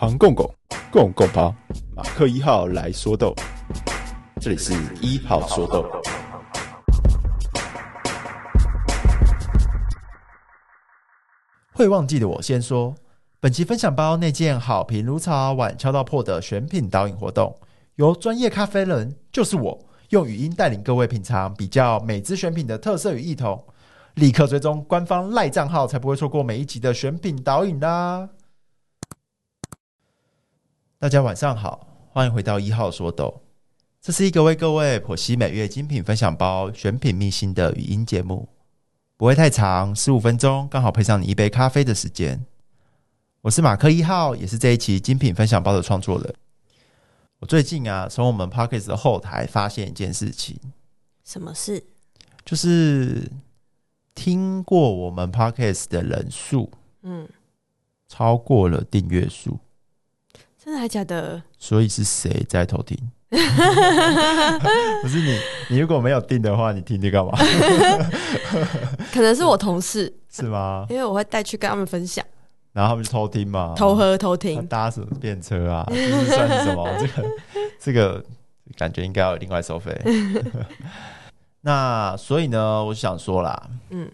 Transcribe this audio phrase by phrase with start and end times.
[0.00, 0.50] 庞公公，
[0.90, 1.54] 公公庞，
[1.94, 3.34] 马克一号来说豆，
[4.40, 5.84] 这里是一号说豆。
[11.74, 12.94] 会忘记的我先说，
[13.40, 17.54] 本期分享包那件好评如潮、碗敲到破的选品导引活动，
[17.96, 19.78] 由专业咖啡人就是我
[20.08, 23.62] 用语音带领各位品尝比较每支选品的特色与异同。
[24.14, 28.30] 立刻追踪官方赖账号，才不会错过每一集的选品导引啦！
[31.00, 33.40] 大家晚上好，欢迎回到一号说豆，
[34.02, 38.46] 这是一个为各位剖析每月精品分享包选品秘辛的语音节目，
[39.16, 42.44] 不会太长，十五分钟，刚好配上你一杯咖啡的时间。
[43.40, 46.34] 我是马克一号，也是这一期精品分享包的创作人。
[47.38, 50.60] 我最近啊，从我们 Podcast 的后台发现一件事情，
[51.24, 51.82] 什么事？
[52.44, 53.26] 就是。
[54.12, 56.70] 听过我们 p o c k e t 的人数，
[57.04, 57.26] 嗯，
[58.06, 59.58] 超过了订阅数，
[60.62, 61.42] 真的还假的？
[61.58, 62.96] 所以是谁在偷听？
[63.30, 65.38] 不是你，
[65.70, 67.32] 你如果没有订的话，你听这干嘛？
[69.12, 70.84] 可能是我同事，是吗？
[70.90, 72.24] 因为我会带去跟他们分享，
[72.72, 75.86] 然后他们就偷听嘛，偷喝偷听，搭什么便车啊？
[75.88, 76.86] 这是算是什么？
[76.98, 77.28] 这个
[77.78, 78.24] 这个
[78.76, 79.96] 感觉应该要有另外收费。
[81.62, 84.10] 那所以呢，我想说啦，嗯，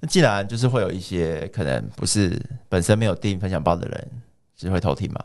[0.00, 4.10] 那既然就是会有一些可能不是本身没有订分享包的人，
[4.56, 5.22] 只会偷听嘛，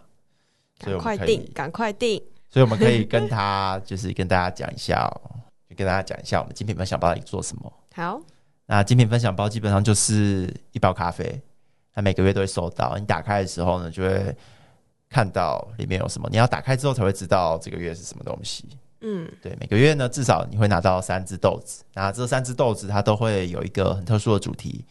[0.79, 5.35] 赶快订，赶快订，所以我们可以跟他就是跟大家讲一下哦，
[5.69, 7.73] 就跟大家讲一下我们精品分享包到底做什么。
[7.93, 8.21] 好，
[8.65, 11.41] 那精品分享包基本上就是一包咖啡，
[11.93, 14.35] 它每个月都会收到，你打开的时候呢，就会
[15.09, 18.67] 看到里面有什么，你要打开之后才会知道这个月是什么东西。
[19.01, 24.83] 嗯，对，每个月呢，至少你会拿到三只豆子，那这三只豆子它都会有一个很特殊的主题。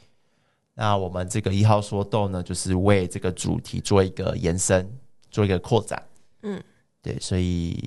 [0.75, 4.89] 那我们这个一号说豆呢，就是为这个主题做一个延伸，
[5.37, 6.03] 做一个扩展。
[6.45, 6.63] 嗯，
[7.03, 7.79] 对，所以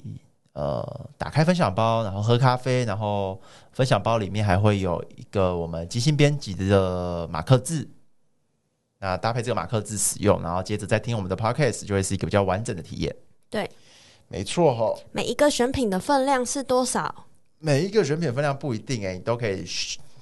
[0.53, 3.41] 呃，打开分享包，然后喝咖啡，然后
[3.72, 7.90] 分享包里面还会有一个我们即兴编辑的马克字，
[9.00, 13.16] 那搭配这个马克字使用，然后接着再听我们的 podcast，就会是一个比较完整的体验。
[13.50, 13.68] 对。
[14.31, 17.25] 没错哈，每一个选品的分量是多少？
[17.57, 19.66] 每一个选品分量不一定哎、欸，你都可以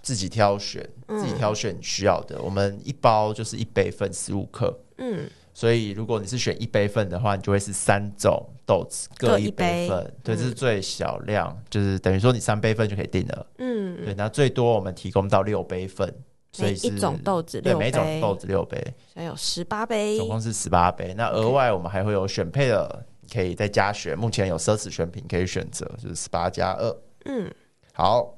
[0.01, 2.37] 自己挑选，自己挑选需要的。
[2.37, 4.79] 嗯、我们一包就是一杯份，十五克。
[4.97, 10.13] 嗯，所以如果你是选一杯份的话，你就会是三种豆子各一杯份。
[10.23, 13.47] 对，这是最小量，嗯、就是等于说你三杯份就可以定了。
[13.57, 16.13] 嗯，对，那最多我们提供到六杯份，
[16.51, 18.79] 所以是一种豆子六杯，对，每种豆子六杯，
[19.11, 21.15] 所以有十八杯，总共是十八杯。
[21.15, 23.05] 那额外我们还会有选配的。
[23.29, 26.97] 可以再加选，目前有奢侈选品可以选择，就是十八加二。
[27.25, 27.53] 嗯，
[27.91, 28.37] 好，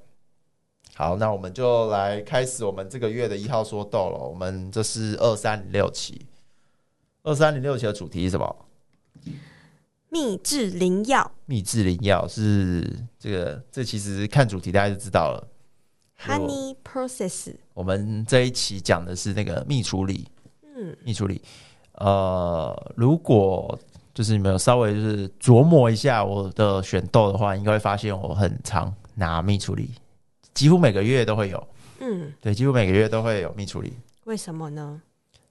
[0.96, 4.18] 好，那我们就来开始我们这个月的一号说豆了。
[4.18, 6.26] 我们这是二三零六期，
[7.24, 8.56] 二三零六期的主题是什么？
[10.10, 11.32] 秘制灵药。
[11.46, 12.84] 秘制灵药是
[13.20, 15.48] 这个，这其实看主题大家就知道了。
[16.20, 17.54] Honey process。
[17.74, 20.28] 我们这一期讲的是那个蜜处理。
[20.64, 21.42] 嗯，蜜处理。
[21.94, 23.78] 呃，如果
[24.14, 29.92] 就是你们有稍微就是琢磨一下我的选豆的话，应该会发现我很常拿蜜处理，
[30.54, 31.68] 几乎每个月都会有。
[32.00, 33.94] 嗯，对，几乎每个月都会有蜜处理。
[34.24, 35.02] 为什么呢？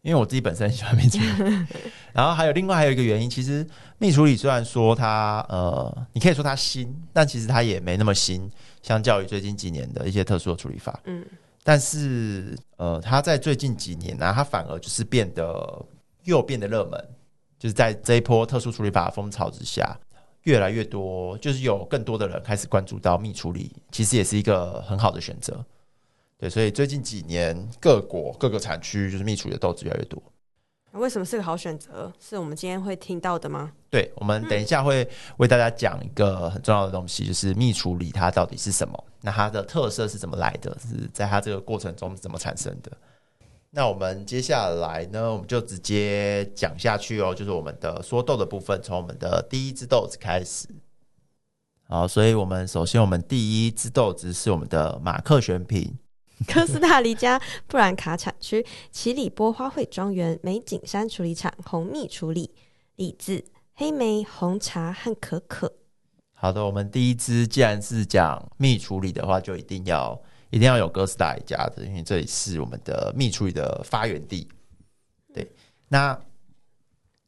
[0.02, 1.66] 因为我自己本身很喜欢蜜处理。
[2.14, 3.66] 然后还有另外还有一个原因，其实
[3.98, 8.50] 蜜处理虽然说它呃，你可以说它新，但其实它也没那么新，
[8.82, 10.98] 相较于最近几年的一些特殊的处理法。
[11.04, 11.24] 嗯，
[11.62, 15.86] 但是呃，它在最近几年呢、啊，它反而就是变得
[16.24, 17.08] 又变得热门。
[17.58, 19.98] 就是在这一波特殊处理法的风潮之下，
[20.44, 25.64] 越来越多，就是有更多的人开始关注到蜜处理，其实也是一个很好的选择。
[26.38, 30.22] 对，所以最近几年各国各个产区就是蜜处理的豆子越来越多。
[30.92, 32.10] 为什么是个好选择？
[32.18, 33.72] 是我们今天会听到的吗？
[33.90, 39.04] 对，我们等一下会为大家讲一个很重要的东西，就是蜜处理它到底是什么？
[39.20, 40.76] 那它的特色是怎么来的？
[40.80, 42.90] 是在它这个过程中是怎么产生的？
[43.70, 50.66] 那我们接下来呢，我们就直接讲下去哦，就是我们的说豆的部分，从我们的第一支豆子开始。
[51.86, 55.94] 好，所以我们首先，我们第一支豆子是我们的马克选品，
[56.46, 62.54] 哥斯大黎加布兰卡产区奇里波花卉庄园美景山处理厂红蜜处理，
[62.96, 63.44] 李子、
[63.74, 65.72] 黑莓、红茶和可可。
[66.32, 70.20] 好的，我们第一支既然是讲蜜处理的话，就一定要。
[70.50, 74.48] 一定要有哥斯大黎加的，因为这里是我们的蜜处理的发源地。
[75.34, 75.46] 对，
[75.88, 76.18] 那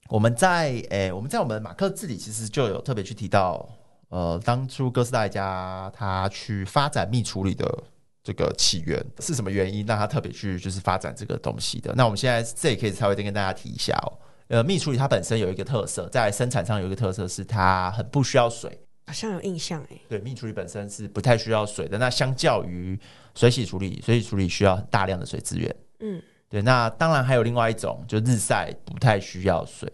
[0.09, 3.69] 我们在诶、我们在我们马克字里其实就有特别去提到，
[4.09, 7.85] 呃，当初哥斯大黎加他去发展蜜处理的
[8.31, 11.93] 这个起源是什么原因让他特别去就是发展这个东西的？
[11.97, 18.87] 那我们现在这也可以稍微再跟大家提一下哦，呃，蜜处理它本身有一个特色，在生产上有一个特色是它很不需要水。
[19.09, 19.99] 好像有印象哎。
[20.09, 21.99] 对，蜜处理本身是不太需要水的。
[21.99, 22.97] 那相较于
[23.35, 25.77] 水洗处理，水洗处理需要很大量的水资源。
[25.99, 26.62] 嗯，对。
[26.62, 29.93] 那当然还有另外一种，就日晒不太需要水，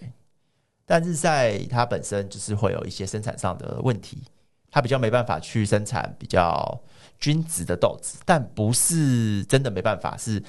[0.85, 4.23] 但日晒它本身就是会有一些生产上的问题，
[4.71, 6.79] 它比较没办法去生产比较
[7.19, 10.17] 均值的豆子，但不是真的没办法。
[10.17, 10.43] 是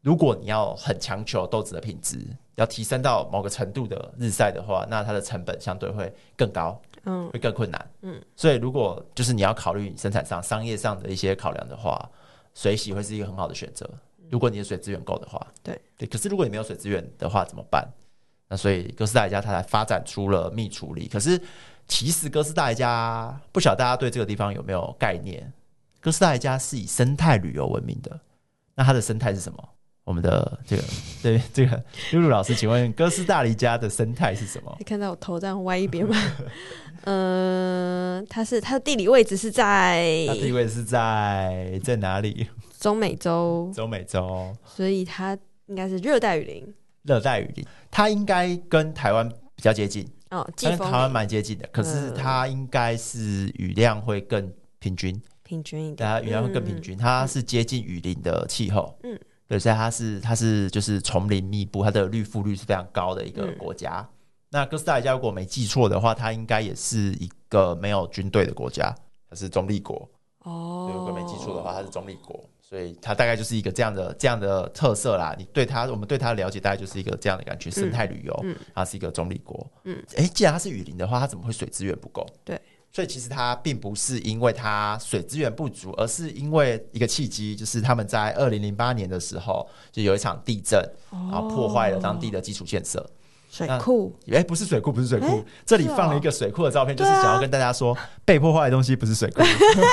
[0.00, 2.18] 如果你要很强求豆子的品质，
[2.54, 6.80] 要提升到某个程度的日晒的话，那它的成本相对会更高。
[7.04, 7.90] 嗯，会更困难。
[8.02, 11.98] 嗯，所以如果就是你要考虑生产上、商业上的一些考量的话，
[12.54, 13.88] 水洗会是一个很好的选择。
[14.28, 16.06] 如果你的水资源够的话，对对。
[16.06, 17.88] 可是如果你没有水资源的话，怎么办？
[18.48, 21.08] 那所以哥斯达黎加它才发展出了蜜处理。
[21.08, 21.40] 可是
[21.88, 25.50] 其实哥斯达黎加不晓得大家对这个地方有没有概念？
[26.00, 28.20] 哥斯达黎加是以生态旅游闻名的。
[28.74, 29.68] 那它的生态是什么？
[30.04, 30.82] 我们的这个
[31.22, 34.74] 对这个露露老师，请问哥斯达黎加的生态是什么？
[34.78, 36.16] 你 看到我头这样歪一边吗？
[37.04, 42.48] 嗯、 呃，它是它的地理位置是在，它地理位置是在在哪里？
[42.80, 45.36] 中美洲，中美洲，所以它
[45.66, 46.74] 应该是热带雨林。
[47.02, 51.68] 热带雨林，它应该跟台湾比较接近哦，跟台湾蛮接近的。
[51.70, 55.20] 可是它应该是雨量会更平均，
[55.50, 56.96] 平均一点，它雨量会更平均。
[56.96, 59.18] 嗯、它是接近雨林的气候，嗯。
[59.48, 63.98] 对，所以它是它是就是丛林密布，它的绿覆率是非常高的一个国家。
[63.98, 64.08] 嗯、
[64.50, 68.94] 那哥斯达黎加如果没记错的话，它应该也是一个没有军队的国家，
[69.28, 70.08] 它是中立国。
[70.44, 75.34] 哦，如果没记错的话，它是中立国，所以它大概就是一个这样的这样的特色啦。
[75.36, 79.68] 你对它，我们对它的了解大概就是一个这样的感觉，生态旅游，嗯，它是一个中立国。
[79.82, 82.24] 嗯，哎，既然它是雨林的话，它怎么会水资源不够？
[82.44, 82.60] 对。
[82.92, 93.08] 所以其实它并不是因为它水资源不足，而是因为一个契机，就是他们在二零零八年的时候就有一场地震，然后破坏了当地的基础建设。
[93.48, 94.16] 水库？
[94.30, 99.42] 哎，不是水库，不是水库，这里放了一个水库的照片，就是想要跟大家说，被破坏的东西不是水库。
[99.42, 99.86] 什么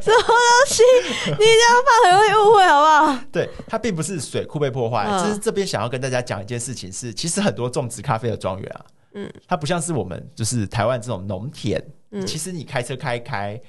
[0.00, 0.34] 东
[0.66, 0.82] 西？
[1.26, 3.18] 你这样放很容易误会，好不好？
[3.30, 8.84] 对，它并不是水库被破坏，只是这边想要跟大家讲一件事情是，其实很多种植咖啡的庄园啊。
[9.14, 13.60] 嗯，它不像是我们就是台湾这种农田，嗯，其实你开车开开，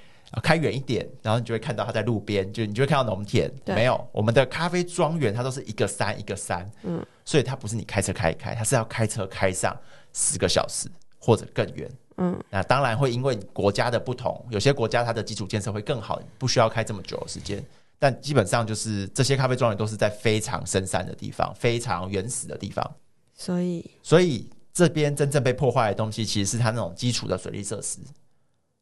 [0.42, 3.52] 开远一点，然后你就会看到它在路边，就你就会看到农田。
[3.68, 9.78] 没有，我们的咖啡庄园它都是一个山一个山，嗯，所以它不是你开车开开，它是要开车开上
[10.14, 10.90] 十个小时
[11.20, 17.64] 或者更远，嗯，那当然会因为国家的不同，有些国家它的基础建设会更好，不需要开这么久的时间，
[18.00, 22.96] 但基本上就是这些咖啡庄园都是在非常深山的地方，非常原始的地方，
[23.36, 24.50] 所以，所以。
[24.76, 27.98] 这边真正被破坏的东西，其实是它那种基础的水利设施，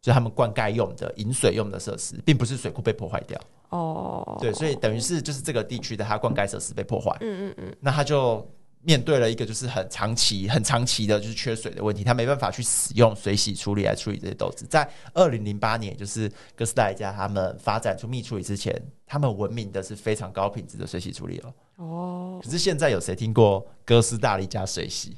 [0.01, 3.40] 就是他们灌溉用的、饮水用的设施，并不是水库被破坏掉。
[3.69, 7.16] 哦，对，所以等于是就是这个地区的它灌溉设施被破坏。
[7.22, 8.44] 嗯嗯嗯，那他就
[8.81, 14.66] 面对了一个就是很长期、很长期的就是缺水的问题，他没办法去使用水洗处理来处理这些豆子。
[14.68, 18.75] 在二零零八年，就是哥斯达黎加他们发展出蜜处理之前，
[19.06, 21.54] 他们闻名的是非常高品质的水洗处理了。
[21.75, 25.16] 哦，可是现在有谁听过哥斯达黎加水洗？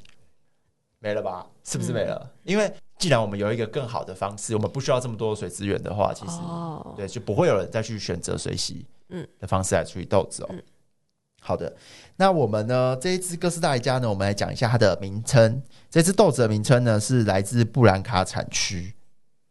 [1.00, 1.46] 没了吧？
[1.62, 2.18] 是不是没了？
[2.22, 10.48] 嗯、因为既然我们有一个更好的方式，我们不需要这么多水资源的话，其实、哦、对就不会有人再去选择水洗嗯的方式来处理豆子哦。
[10.50, 10.62] 嗯、
[11.40, 11.76] 好的，
[12.16, 15.62] 那我们呢这一支哥斯达黎加呢，我们来讲一下它的名称。
[15.90, 18.95] 这支豆子的名称呢是来自布兰卡产区。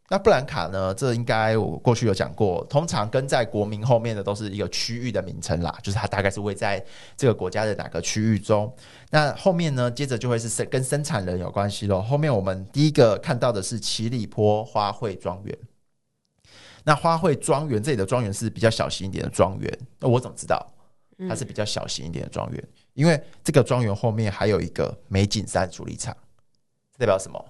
[0.07, 6.83] 那布兰卡呢，这应该我过去有讲过，通常跟在国民后面的都是一个区域的名称啦，就是它大概是位在
[7.17, 8.71] 这个国家的哪个区域中。
[9.09, 12.01] 那后面呢，接着就会是生跟生产人有关系喽。
[12.01, 15.57] 后面我们第一个看到的是奇里坡花卉庄园。
[16.83, 20.63] 那花卉庄园这里的庄园是比较小型一点的庄园，那我怎么知道
[21.27, 22.63] 它是比较小型一点的庄园？
[22.93, 26.15] 因为这个庄园后面还有一个美景山处理厂，
[26.93, 27.43] 这代表什么？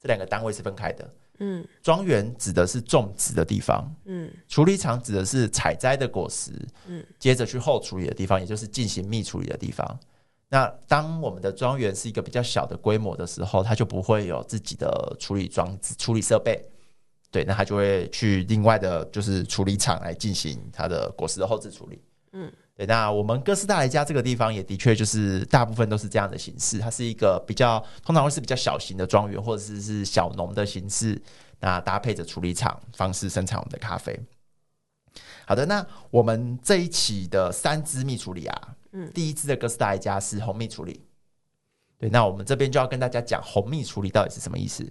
[0.00, 1.12] 这两个单位是分开的。
[1.40, 6.52] 嗯，庄园指的是种植的地方，嗯，处理厂指的是采摘的果实，
[6.86, 9.98] 嗯，接着去后处理的地方，也就是进行密处理的地方。
[10.48, 16.62] 那当我们的庄园是一个比较小的规模的时候，它就不会有自己的处理装置、处理设备，
[17.30, 22.52] 对，那它就会去另外的，就是处理厂来进行它的果实的后置处理，嗯。
[22.86, 31.20] 那我们哥斯达黎加这个地方也的确就是大部分都是这样的形式，它是一个比较通常会是比较小型的庄园或者是是小农的形式，
[31.58, 34.18] 那搭配着处理厂方式生产我们的咖啡。
[35.46, 41.04] 好的，那我们这一期的三支蜜处理啊，嗯，第一支的哥斯达黎加是红蜜处理，
[41.98, 44.90] 对，那我们这边就要跟大家讲红蜜处理到底是什么意思。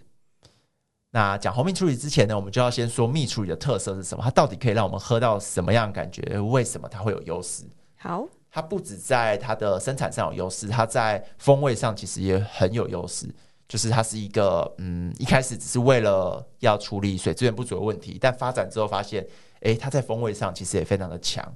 [1.12, 6.22] 那讲红蜜处理之前呢，我们就要先说蜜处理的特色是什么，它到底可以让我们喝到什么样的感觉？
[6.40, 7.64] 为什么它会有优势？
[8.00, 13.30] 好，它不止在它的生产上有优势，它在风味上其实也很有优势。
[13.68, 19.24] 就是它是一个，嗯，一开始只是为了要处理水资源不足的问题，但发展之后发现，
[19.60, 21.48] 诶，它在风味上其实也非常的强。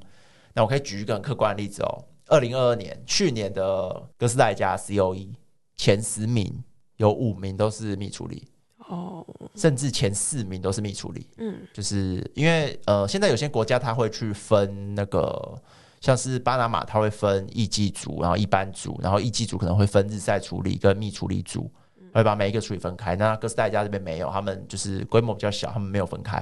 [0.53, 5.33] 那我可以举一个很客观的例子哦，二零二二年去年的哥斯达黎加 COE
[5.75, 6.63] 前十名
[6.97, 8.47] 有五名都是蜜处理
[8.89, 11.25] 哦，甚至前四名都是蜜处理。
[11.37, 15.59] 嗯，就是因为呃，现在有些国家它会去分那个。
[16.03, 21.71] 像是巴拿马，它会分艺伎组，然后一般组，然后艺伎组可能会分日晒处理跟密处理组，
[22.13, 23.15] 会把每一个处理分开。
[23.15, 26.37] 那哥斯达黎加这边没有，他们就是规模比较小，他们没有分开。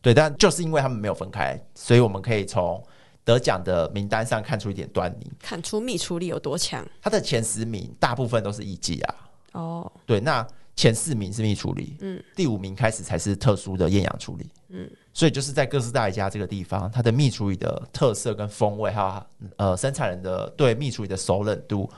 [0.00, 2.82] 对，但就是因为他们没有分开，所以我们可以从
[3.24, 6.82] 得奖的名单上看出一点端倪，看出密处理有多强。
[7.02, 9.14] 它的前十名大部分都是艺伎啊。
[9.52, 10.46] 哦，对，那。
[10.78, 21.90] 前四名是密处理，嗯，第五名开始才是特殊的厌氧处理，嗯，所以就是在哥斯达黎加这个地方，它的蜜处理的特色跟风味，还有呃生产人的对蜜处理的熟冷度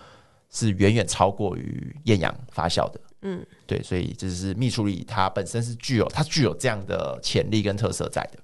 [0.49, 8.39] 是远远超过于艳阳发酵的，嗯，对，所以就是蜜处理它本身是具有它具有这样的潜力跟特色在的。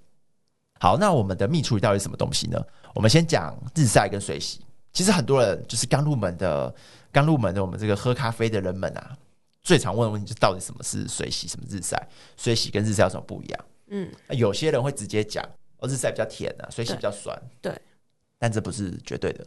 [0.78, 2.62] 好，那我们的蜜处理到底是什么东西呢？
[2.94, 4.60] 我们先讲日晒跟水洗。
[4.92, 6.74] 其实很多人就是刚入门的，
[7.10, 9.16] 刚入门的我们这个喝咖啡的人们啊。
[9.62, 11.96] 最常问的问题就是到底什么是水洗，什么日晒？
[12.36, 13.64] 水洗跟日晒有什么不一样？
[13.88, 15.44] 嗯，有些人会直接讲，
[15.78, 17.40] 哦，日晒比较甜啊，水洗比较酸。
[17.60, 17.72] 对，
[18.38, 19.46] 但这不是绝对的，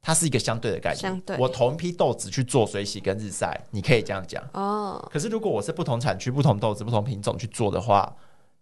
[0.00, 1.00] 它是一个相对的概念。
[1.00, 5.08] 相对，我同一批豆子去做水洗跟日晒，你可以这样讲哦。
[5.12, 8.14] 可是如果我是不同产区、不同豆子、不同品种去做的话，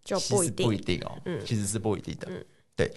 [0.05, 1.19] 就不一定不一定哦。
[1.25, 2.29] 嗯，其实是不一定的。
[2.31, 2.45] 嗯，
[2.75, 2.91] 对。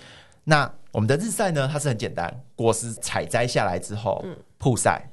[0.43, 1.69] 那我们的日晒呢？
[1.71, 5.07] 它是很简单，果实采摘下来之后，嗯，曝晒。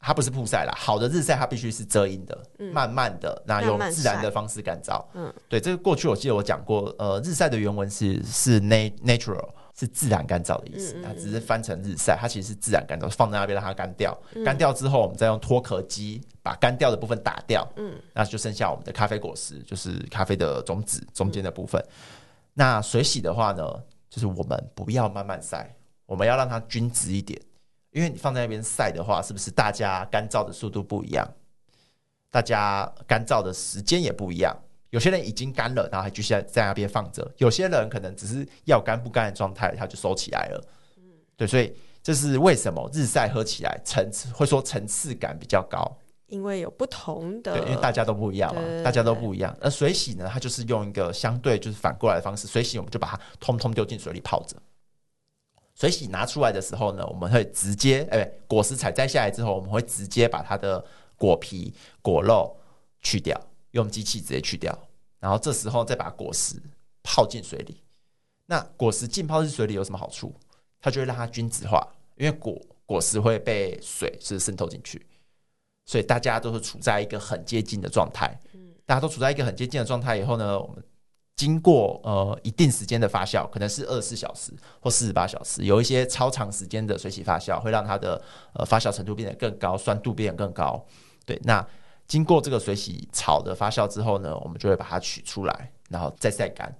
[0.00, 5.04] 它不是曝晒啦，好的日晒它必须是遮阴的，嗯、慢慢的，那用自然的方式干燥。
[5.12, 21.82] 嗯，对，这个过去我记得我讲过，呃，日晒的原文是是 natural，是自然干燥的意思，它只是翻成日晒，它其实是自然干燥，放在那边让它干掉，干掉之后我们再用脱壳机把干掉的部分打掉，嗯，那就剩下我们的咖啡果实，就是咖啡的种子中间的部分。
[21.82, 21.92] 嗯、
[22.54, 23.64] 那水洗的话呢，
[24.08, 25.74] 就是我们不要慢慢晒，
[26.06, 27.38] 我们要让它均质一点。
[27.98, 31.28] 因为你放在那边晒的话，是不是大家干燥的速度不一样？
[32.30, 34.56] 大家干燥的时间也不一样。
[34.90, 40.64] 有些人已经干了，然后还继续在那边放着；有些人可能只是要干不干的状态，他就收起来了。
[40.98, 41.02] 嗯，
[41.36, 49.54] 对，所以这是为什么日晒喝起来层次会说层次感比较高，因为有不同的，对，因为大家都不一样嘛，对大家都不一样。
[49.60, 54.56] 而水洗呢，它就是用一个相对就是反过来的方式，水洗我们就把它通通丢进水里泡着。
[55.78, 62.56] 水洗拿出来的时候呢，我们会直接，哎、欸，果实采摘下来之后，我们会直接把它的果皮、果肉
[63.00, 64.76] 去掉，用机器直接去掉，
[65.20, 66.60] 然后这时候再把果实
[67.04, 67.80] 泡进水里。
[68.46, 70.34] 那果实浸泡进水里有什么好处？
[70.80, 75.06] 它就会让它均质化，因为果果实会被水是渗透进去，
[75.86, 78.36] 所以大家都是处在一个很接近的状态。
[78.52, 80.82] 嗯，大家都处在一个很接近的状态以后呢，我们。
[81.38, 88.20] 经过呃一定时间的发酵，可能是二十四小时或四十八小时，有一些超长时间的水洗发酵，会让它的
[88.54, 90.84] 呃发酵程度变得更高，酸度变得更高。
[91.24, 91.64] 对，那
[92.08, 96.76] 经过这个水洗草的发酵之后呢，我们就会把它取出来，然后再晒干。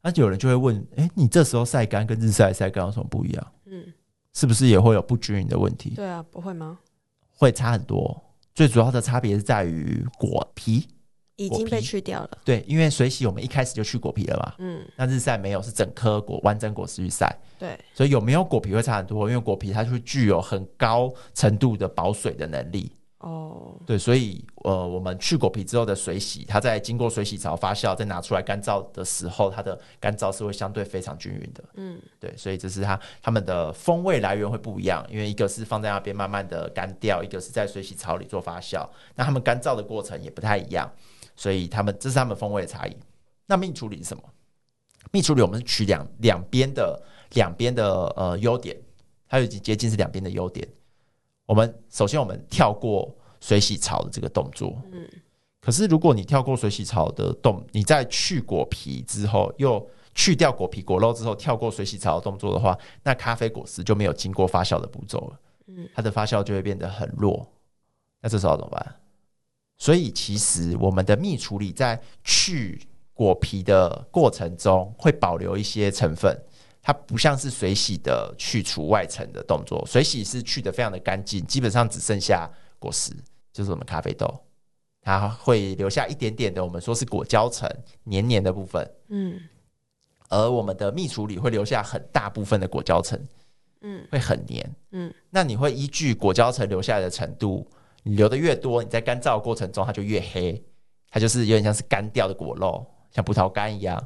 [0.00, 3.52] 那有人就会问，诶，你这时候晒干跟日晒晒干有什么不一样？
[3.66, 3.92] 嗯，
[4.32, 5.90] 是不是也会有不均匀的问题？
[5.90, 6.78] 对啊，不会吗？
[7.36, 8.24] 会差很多。
[8.54, 10.88] 最主要的差别是在于果皮。
[11.38, 12.30] 已经被去掉了。
[12.44, 14.54] 对，因为水洗我们一开始就去果皮了嘛。
[14.58, 14.84] 嗯。
[14.96, 17.32] 那日晒没有，是整颗果完整果实去晒。
[17.58, 17.78] 对。
[17.94, 22.92] 所以有没有果皮会差很多，因为果皮它就会具有很高程度的保水的能力。
[23.18, 23.76] 哦。
[23.86, 31.64] 对，所以呃，我们去果皮之后的水洗，它在经过水洗槽发酵，再拿出来干燥的时候，它的干燥是会相对非常均匀的。
[31.74, 32.00] 嗯。
[32.18, 40.90] 对，所以这是它它们的风味来源会不一样，因为一个是放在那边慢慢的干掉，一个是在水洗槽里做发酵，那它们干燥的过程也不太一样。
[41.38, 42.96] 所以他们这是他们风味的差异。
[43.46, 44.22] 那蜜处理是什么？
[45.12, 47.00] 蜜处理我们是取两两边的
[47.34, 48.76] 两边的呃优点，
[49.28, 50.68] 它有几接近是两边的优点。
[51.46, 55.08] 我们首先我们跳过水洗槽的这个动作，嗯。
[55.60, 67.46] 可是如果你跳过水洗槽的动，你在去果皮之后，又去掉果皮果肉之后，跳过水洗槽的动作的话，那咖啡果实就没有经过发酵的步骤了，嗯，它的发酵就会变得很弱。
[68.20, 68.96] 那这时候怎么办？
[69.78, 72.80] 所以，其实我们的蜜处理在去
[73.14, 76.36] 果皮的过程中会保留一些成分，
[76.82, 79.84] 它不像是水洗的去除外层的动作。
[79.86, 83.12] 水洗是去得非常的干净，基本上只剩下果实，
[83.52, 84.28] 就是我们咖啡豆，
[85.00, 87.68] 它会留下一点点的，我们说是果胶层
[88.02, 88.88] 黏黏的部分。
[89.08, 89.40] 嗯，
[90.28, 93.18] 而我们的蜜处理会留下很大部分的果胶层。
[93.80, 97.64] 嗯，会很黏，嗯，那你会依据果胶层留下来的程度，
[98.02, 100.62] 你留的越多，你在干燥的过程中它就越黑，
[101.10, 104.02] 它就是有点像是干掉的果肉，像葡萄干一样。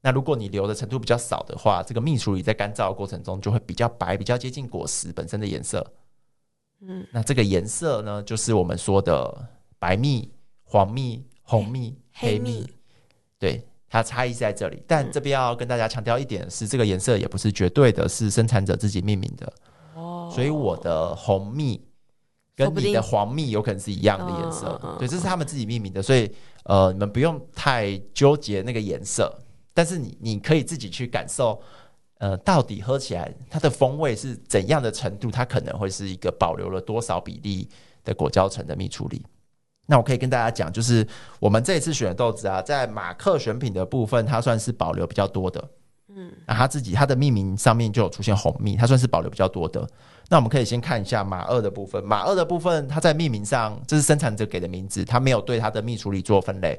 [0.00, 5.84] 那如果你留的程度比较少的话，这个蜜处理在干燥的过程中就会比较白，比较接近果实本身的颜色。
[6.80, 10.32] 嗯，那这个颜色呢，就是我们说的白蜜、
[10.64, 12.70] 黄蜜、红蜜、黑蜜，黑蜜
[13.38, 13.68] 对。
[13.88, 19.50] 它差异在这里，但这边要跟大家强调一点是，这个颜色也不是绝对的，是生产者自己命名的。
[19.94, 21.80] 哦，所以我的红蜜
[22.56, 26.28] 跟你的黄蜜有可能是一样的颜色，对，这是他们自己命名的，所以
[26.64, 29.30] 呃，你们不用太纠结那个颜色，
[29.74, 31.60] 但是你你可以自己去感受，
[32.16, 37.68] 呃，到底喝起来它的风味是怎样的程度，它可能会是一个保留了多少比例
[38.02, 39.22] 的果胶层的蜜处理。
[39.86, 41.06] 那我可以跟大家讲，就是
[41.38, 45.62] 我们这一次选的豆子啊，在马克选品的部分，它算是保留比较多的。
[46.08, 49.86] 嗯，那它自己它的命名上面就有出现红蜜，它算是保留比较多的。
[50.28, 56.78] 那我们可以先看一下马二的部分，马二的部分它在命名上，这是生产者给的名字，它没有对它的蜜处理做分类。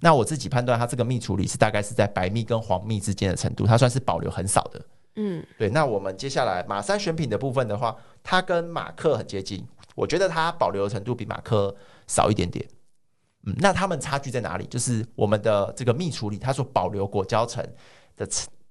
[0.00, 4.80] 那我自己判断，它这个蜜处理是大概是在白蜜跟黄蜜之间的程度，它算是保留很少的。
[5.16, 5.70] 嗯，对。
[5.70, 11.74] 那我们接下来马三选品的部分的话，它跟马克很接近，我觉得它保留的程度比马克
[12.06, 12.66] 少一点点，
[13.46, 14.66] 嗯，那它们差距在哪里？
[14.66, 17.64] 就是我们的这个蜜处理，它所保留果胶层
[18.16, 18.28] 的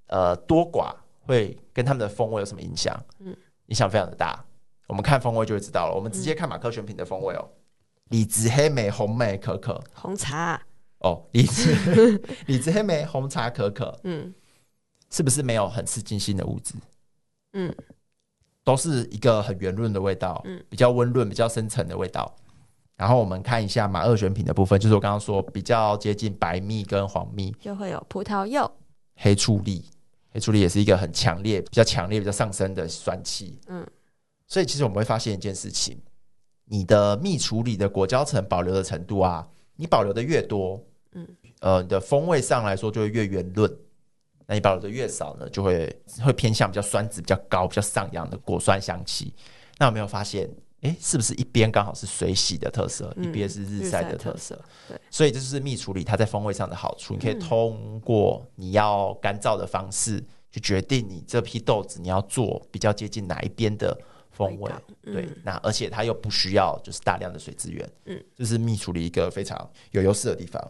[0.08, 3.02] 呃多寡，会跟它们的风味有什么影响？
[3.20, 3.36] 嗯，
[3.68, 4.44] 影响非常的大。
[4.88, 5.96] 我们看风味就会知道了。
[5.96, 7.50] 我们直接看马克选品的风味哦，
[8.10, 10.62] 李子、黑莓、红莓、可可、红茶
[11.00, 14.34] 哦，李子、 李子、黑莓、红茶、可可，嗯，
[15.10, 16.76] 是不是没有很刺激性的物质？
[17.54, 17.74] 嗯，
[18.64, 22.34] 都是一个很圆润的味道，嗯，比较温润、比较深层的味道。
[22.96, 28.70] 然后我们看一下马二选品的部分，就是我刚刚说比较接近白蜜跟黄蜜，就会有葡萄柚、
[29.16, 29.86] 黑醋栗。
[30.34, 33.60] 黑醋栗也是一个很强烈、比较强烈、比较上升的酸气。
[33.68, 33.86] 嗯，
[34.48, 35.98] 所以其实我们会发现一件事情：
[36.66, 41.28] 你的蜜处理的果胶层保留的程度啊，你保留的越多，嗯，
[41.60, 43.70] 呃，你的风味上来说就会越圆润；
[44.48, 49.32] 那你保留的越少呢，就会会偏向比较酸质比较高、比较上扬的果酸香气。
[49.78, 50.50] 那有没有发现？
[50.84, 54.54] 哎，是不是一边刚好是水洗的特色，嗯、一边是日晒的特色？
[54.88, 57.14] 对，所以这就是蜜处理它在风味上的好处。
[57.14, 63.98] 你可以通过你要干燥的方式去决定你这批豆子你要做比较接近哪一边的
[64.32, 64.72] 风味。
[65.04, 67.90] 嗯、对，那而且它又不需要就是大量的水资源。
[68.06, 70.62] 嗯，这是蜜处理一个非常有优势的地方。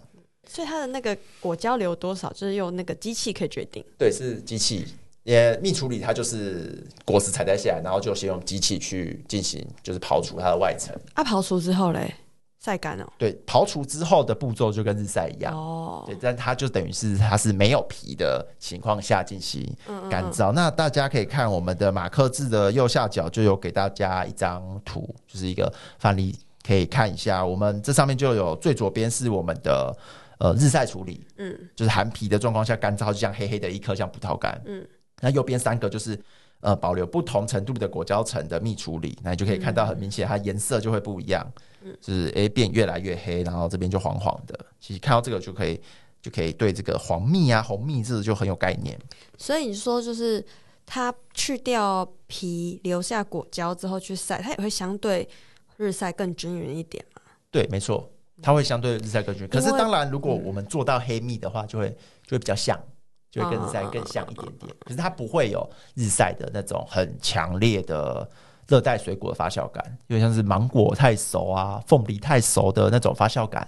[0.45, 3.83] 所以它的那个果胶留多少，就是用那个机器可以决定。
[3.97, 4.85] 对，是机器。
[5.23, 10.93] 也蜜处理，它就是果实采摘下来，然后就先用机器去进行，就是刨除它的外层。
[11.13, 12.13] 啊，刨除之后嘞，
[12.59, 13.05] 晒干哦。
[13.17, 16.03] 对，刨除之后的步骤就跟日晒一样哦。
[16.05, 19.65] 对，但它就等于是它是没有皮的情况下进行
[20.09, 20.51] 干燥。
[20.51, 27.45] 嗯嗯，那大家可以看我们的马克字的右下角就有给大家一张图，就是一个范例，可以看一下。
[27.45, 29.95] 我们这上面就有最左边是我们的
[30.39, 34.85] 呃日晒处理，嗯，就是含皮的状况下干燥，就像黑黑的一颗像葡萄干，嗯。
[35.23, 36.19] 那右边三个就是，
[36.59, 41.49] 呃，保留不同程度的果胶层的蜜处理，那你就可以看到很明显，它颜色就会不一样，
[41.81, 44.59] 嗯，就是诶变越来越黑，然后这边就黄黄的。
[44.81, 45.79] 其实看到这个就可以，
[46.21, 48.99] 就可以对这个黄蜜啊、红蜜这个就很有概念。
[49.37, 50.45] 所以你说就是
[50.85, 55.25] 它去掉皮，留下果胶之后去晒，它也会相对
[55.77, 57.21] 日晒更均匀一点嘛？
[57.49, 59.49] 对，没错，它会相对日晒更均匀。
[59.49, 61.89] 可是当然，如果我们做到黑蜜的话，就会
[62.25, 62.77] 就会比较像。
[63.33, 68.29] 就会跟日晒更像一点点，可是它不会有日晒的那种很强烈的
[68.67, 73.67] 热带水果的发酵感，有点像是芒果太熟啊、凤梨太熟的那种发酵感。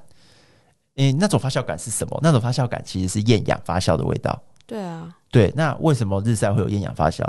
[0.97, 2.19] 嗯，那种发酵感是什么？
[2.21, 4.39] 那种发酵感其实是厌氧发酵的味道。
[4.67, 5.51] 对啊，对。
[5.55, 7.23] 那为什么日晒会有厌氧发酵？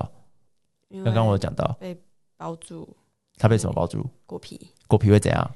[1.03, 1.99] 刚刚我有讲到被
[2.37, 2.94] 包住，
[3.38, 4.07] 它被什么包住？
[4.27, 4.75] 果皮。
[4.87, 5.51] 果皮会怎样？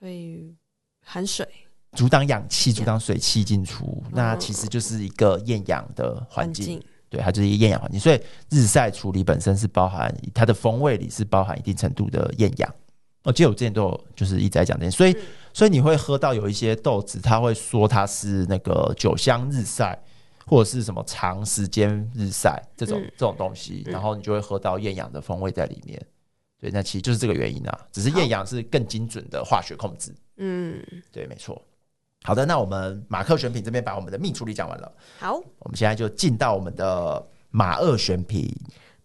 [0.00, 0.52] 会
[1.04, 1.48] 含水。
[1.94, 6.66] 阻挡氧气，阻挡水汽进出，那其实就是一个厌氧的环境。
[6.66, 8.00] 境对，它就是一个厌氧环境。
[8.00, 12.74] 所以日晒处理本身是包含它的风味里是包含一定程度的厌氧。
[13.22, 15.16] 我记得我之前都有就是一直在讲这些，所以
[15.52, 19.98] 所以你会喝到有一些豆子，他会说它是那个酒香日晒，
[20.46, 26.04] 或者是什么长时间日晒这种这种东西，然后你就会喝到厌氧的风味在里面。
[26.60, 30.14] 对，那其实就是这个原因啊，只是厌氧是更精准的化学控制。
[30.36, 31.62] 嗯，对，没错。
[32.26, 34.90] 好的，那我们马克选品这边把我们的蜜处理讲完了。
[35.18, 38.50] 好，我们现在就进到我们的马二选品。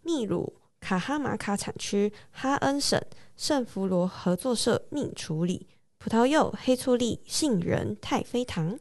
[0.01, 2.99] 秘鲁卡哈马卡产区哈恩省
[3.35, 8.79] 圣弗罗合作社蜜处理葡萄柚、黑醋栗、杏仁、太妃糖。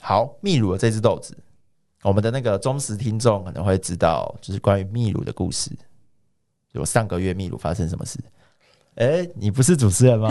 [0.00, 1.36] 好，秘鲁的这只豆子，
[2.02, 5.70] 我们的那个忠实听众可能会知道，就是关于秘鲁的故事。
[6.72, 8.18] 有上个月秘鲁发生什么事？
[8.94, 10.28] 哎、欸，你不是主持人吗？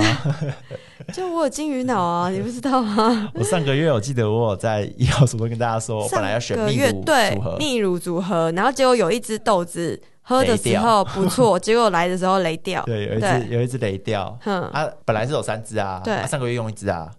[1.12, 3.32] 就我有金鱼脑啊， 你不知道吗？
[3.34, 12.84] 我上个月我记得我有在一号主播跟大家说，我本来要选蜜乳组合，蜜乳组合，然后结果有一只豆子喝的时候不错，结果来的时候雷掉。
[12.84, 14.38] 对，有一只有一只雷掉。
[14.46, 17.12] 嗯，啊，本来是有三只啊，对，啊、上个月用一只啊。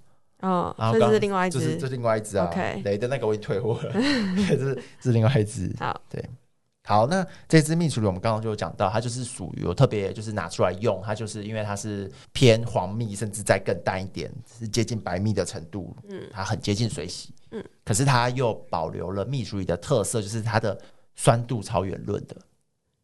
[0.42, 2.46] 哦，然后这是另外一只，这是这是另外一只啊。
[2.46, 3.92] OK，雷的那个我已经退货了，
[4.48, 5.74] 这是这是另外一只。
[5.80, 6.24] 好，对。
[6.84, 20.76] 好，那这支蜜处理我们刚刚就有讲到，它就是属于我特别就是拿出来用，它就是因为它是偏黄蜜，甚至再更淡一点，是接近白蜜的程度，嗯，它很接近水洗，嗯，可是它又保留了蜜处理的特色，就是它的
[21.14, 22.36] 酸度超圆润的，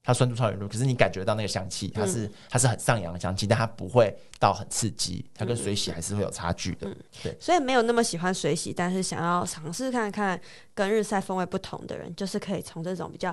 [0.03, 10.41] 它酸度超圆润，可是你感觉到那个香气，它是它是很上扬的香气，但它不会到很刺激，它跟水洗还是会有差距的，对，所以没有那么喜欢水洗，但是想要尝试看看
[10.75, 13.33] 跟日晒风味不同的人，就是可以从这种比较。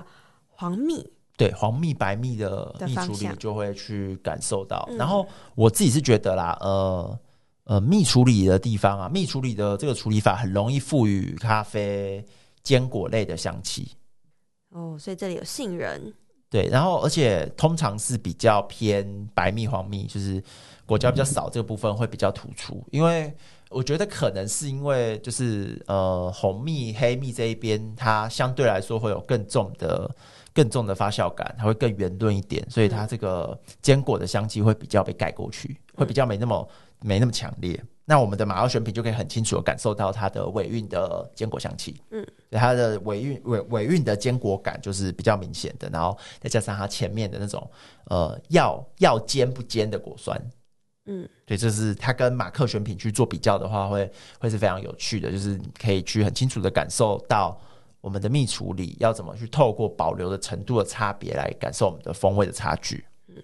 [0.56, 7.20] 黄蜜对黄蜜白蜜的蜜处理就会去感受到，然后我自己是觉得啦，呃
[7.64, 12.24] 呃，蜜处理的地方啊，蜜处理的这个处理法很容易赋予咖啡
[12.62, 13.90] 坚果类的香气。
[14.70, 16.10] 哦，所以这里有杏仁。
[16.48, 20.42] 对，然后而且通常是比较偏白蜜黄蜜，就是
[20.86, 22.82] 果胶比较少，这个部分会比较突出。
[22.90, 23.30] 因为
[23.68, 30.10] 我觉得可能是因为就是呃红蜜黑蜜这一边，它相对来说会有更重的。
[30.56, 36.66] 更重的发酵感，它会更圆润一点，所以它这个坚果的香气会比较被盖过去，会比较没那么
[37.02, 37.78] 没那么强烈。
[38.06, 47.70] 那我们的马奥选品就可以很清楚的感受到它的尾韵的坚果香气，嗯，它的尾韵尾尾韵的坚果感就是比较明显的，然后再加上它前面的那种
[48.06, 50.40] 呃要要尖不尖的果酸，
[51.04, 57.60] 嗯，对，就是它跟马克选品去做比较的话，会会是非常有趣的，就是可以去很清楚的感受到。
[58.06, 63.04] 我们的蜜处理要怎么去透过保留的程度的差别来感受我们的风味的差距？
[63.26, 63.34] 嗯，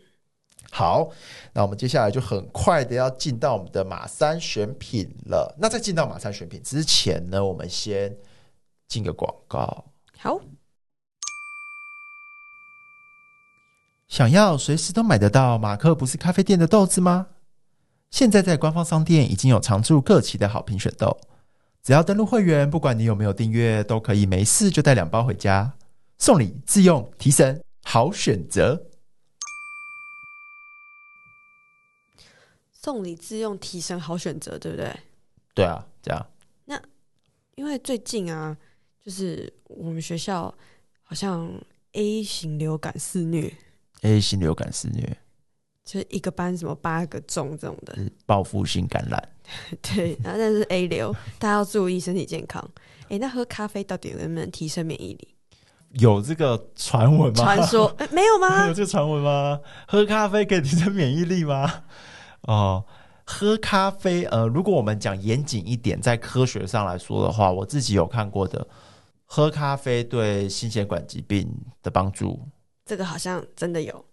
[0.70, 1.11] 好，
[1.53, 5.53] 那我们接下来就很快的要进到我们的马三选品了。
[5.59, 8.16] 那在进到马三选品之前呢，我们先
[8.87, 9.87] 进个广告。
[10.16, 10.38] 好，
[14.07, 17.27] 想要随时都买得到马克不是咖啡店的豆子吗？
[18.12, 21.18] 现在在官方商店已经有常驻各期的好评选豆。
[21.82, 25.76] 只要登录会员，不管你有没有订阅，都可以没事就带两包回家，
[26.16, 28.86] 送礼自用提神，好选择。
[32.72, 34.96] 送礼自用提神，好选择，对不对？
[35.54, 36.24] 对啊，这样。
[36.66, 36.80] 那
[37.56, 38.56] 因为最近啊，
[39.04, 40.54] 就是我们学校
[41.02, 41.52] 好像
[41.94, 43.52] A 型流感肆虐
[44.02, 45.18] ，A 型流感肆虐。
[45.84, 49.31] 就是一个班什么八个中这种的报复性感染，
[49.83, 52.62] 对，然后但是 A 流，大家要注意身体健康。
[53.05, 55.28] 哎、欸，那喝咖啡到底能不能提升免疫力？
[56.00, 57.44] 有这个传闻吗？
[57.44, 58.66] 传说、 欸、没有吗？
[58.66, 59.61] 有这个传闻吗？
[59.87, 61.85] 喝咖啡可以提升免疫力吗？
[62.48, 62.85] 哦，
[63.26, 68.66] 喝咖啡，呃，如果我们讲严谨一点，在科学上来说的话，我自己有看过的，
[69.26, 71.46] 喝咖啡对心血管疾病
[71.83, 72.40] 的帮助，
[72.87, 74.05] 这个好像真的有。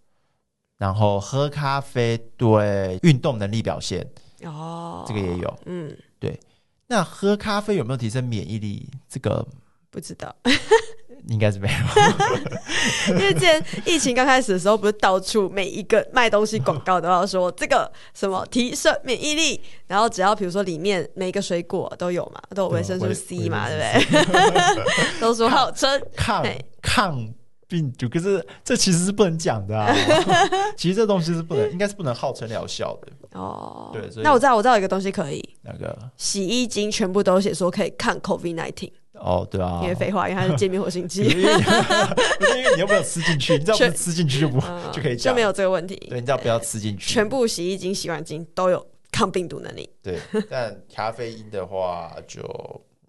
[0.78, 4.06] 然后喝咖啡对运动能力表现
[4.44, 6.40] 哦，这个也有，嗯，对。
[6.88, 8.90] 那喝咖啡有没有提升免疫力？
[9.08, 9.46] 这个
[9.92, 10.36] 不知道，
[11.30, 13.14] 应该是没有。
[13.14, 24.84] 因为之前疫情刚开始的时候，不是到处每一个卖东西广告都要说这个什么提升免疫力，然后只要比如说里面每个水果都有嘛，都有维生素 C 嘛，对不对？
[25.22, 26.44] 都说号称抗
[26.82, 27.34] 抗。
[27.70, 29.96] 病毒，可是这其实是不能讲的啊！
[30.76, 33.92] 其实这东西是不能，应该是不能号称疗效的哦。
[33.94, 38.92] 对，所以那我知道，我知道有一个东西可以，那个洗衣精全部都写说可以抗 COVID nineteen。
[39.14, 41.24] 哦，对啊，因为废话，因为它是界面活性剂。
[41.24, 44.60] 因为你又没有吃进去， 你知道不是吃进去就不
[44.92, 45.96] 就可以讲就没有这个问题。
[46.10, 47.14] 对，你知道不要吃进去。
[47.14, 49.90] 全部洗衣精、洗碗精都有抗病毒能力。
[50.02, 50.18] 对，
[50.50, 52.42] 但咖啡因的话就。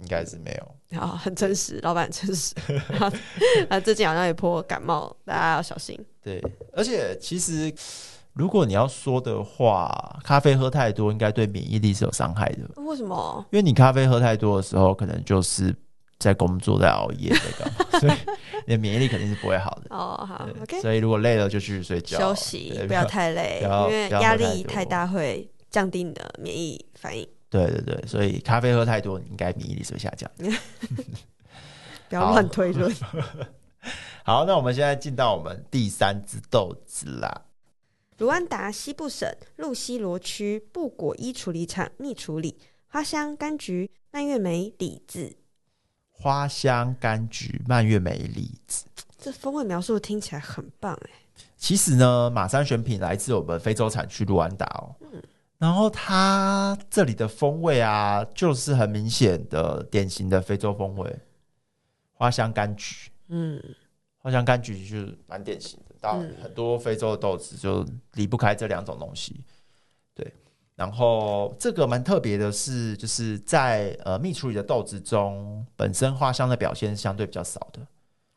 [0.00, 2.54] 应该是没有，好，很真实，老板诚实。
[3.70, 5.98] 啊，最近好像也颇感冒，大家要小心。
[6.22, 7.72] 对，而且其实
[8.32, 12.82] 如果你要说的话，咖啡喝太多应该对免疫力是有伤害的。
[12.82, 13.44] 为什么？
[13.50, 15.74] 因为你咖啡喝太多的时候，可能就是
[16.18, 18.12] 在工作、在熬夜、在干嘛， 所以
[18.66, 19.94] 你的免疫力肯定是不会好的。
[19.94, 20.80] 哦，好，OK。
[20.80, 27.26] 所以如果累了就去睡觉，休息，不要太累，因为压力太大会降低你的免疫反应。
[27.50, 30.30] 对对对，所以咖啡喝太多，你应该免疫力是会下降。
[32.08, 32.94] 不要乱推论。
[34.24, 37.46] 好，那我们现在进到我们第三支豆子啦。
[38.18, 45.36] 卢安达西部省路西罗区布果伊处理厂蜜处理花香柑橘蔓越莓李子。
[46.12, 48.84] 花香柑橘蔓越莓李子，
[49.18, 51.10] 这风味描述听起来很棒哎。
[51.56, 54.94] 其实呢，马山选品来自我们非洲产区卢安达哦。
[55.00, 55.22] 嗯。
[55.60, 61.18] 然后它这里的风味啊，就是很明显的典型的非洲风味，
[62.14, 63.10] 花香柑橘。
[63.28, 63.62] 嗯。
[64.22, 69.44] 花香柑橘就是蛮典型的，当然很多非洲的豆子就离不开这两种东西。
[70.14, 70.32] 对。
[70.76, 77.86] 然后这个蛮特别的是，就是在呃蜜处理的豆子中，本身花香的表现相对比较少的。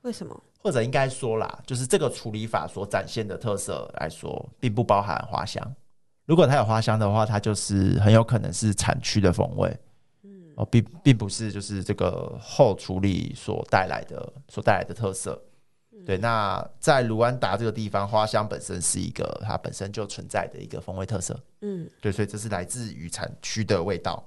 [0.01, 0.37] 为什么？
[0.59, 5.73] 或者应该说啦，就是这个处理法所展现的特色来说，并不包含花香。
[6.25, 9.77] 如果它有花香的话，它就是很有可能是产区的风味。
[10.23, 15.41] 嗯，哦，并并不是就是这个后处理所带来的所带来的特色。
[16.05, 21.39] 对，那在卢安达这个地方，花香本身是一个它本身就存在的一个风味特色。
[21.61, 24.21] 嗯，对，所以这是来自于产区的味道。